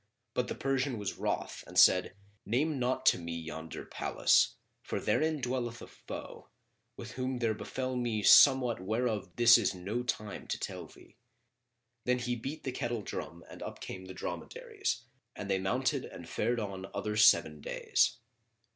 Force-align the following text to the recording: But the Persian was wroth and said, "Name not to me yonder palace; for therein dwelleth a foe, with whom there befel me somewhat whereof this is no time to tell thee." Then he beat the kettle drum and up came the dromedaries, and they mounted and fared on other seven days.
But 0.33 0.47
the 0.47 0.55
Persian 0.55 0.97
was 0.97 1.19
wroth 1.19 1.63
and 1.67 1.77
said, 1.77 2.15
"Name 2.43 2.79
not 2.79 3.05
to 3.05 3.19
me 3.19 3.33
yonder 3.37 3.85
palace; 3.85 4.55
for 4.81 4.99
therein 4.99 5.41
dwelleth 5.41 5.79
a 5.79 5.85
foe, 5.85 6.47
with 6.97 7.11
whom 7.11 7.37
there 7.37 7.53
befel 7.53 7.95
me 7.95 8.23
somewhat 8.23 8.81
whereof 8.81 9.35
this 9.35 9.59
is 9.59 9.75
no 9.75 10.01
time 10.01 10.47
to 10.47 10.59
tell 10.59 10.87
thee." 10.87 11.17
Then 12.05 12.17
he 12.17 12.35
beat 12.35 12.63
the 12.63 12.71
kettle 12.71 13.03
drum 13.03 13.43
and 13.47 13.61
up 13.61 13.79
came 13.79 14.05
the 14.05 14.15
dromedaries, 14.15 15.03
and 15.35 15.51
they 15.51 15.59
mounted 15.59 16.03
and 16.05 16.27
fared 16.27 16.59
on 16.59 16.87
other 16.95 17.15
seven 17.15 17.61
days. 17.61 18.17